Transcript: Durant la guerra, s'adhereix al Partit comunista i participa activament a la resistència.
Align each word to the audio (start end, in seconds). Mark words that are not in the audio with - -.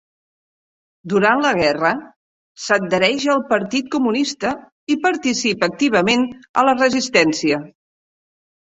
Durant 1.11 1.43
la 1.47 1.51
guerra, 1.59 1.91
s'adhereix 2.65 3.27
al 3.35 3.45
Partit 3.53 3.93
comunista 3.97 4.55
i 4.97 5.01
participa 5.07 5.71
activament 5.75 6.29
a 6.63 6.67
la 6.71 6.79
resistència. 6.83 7.67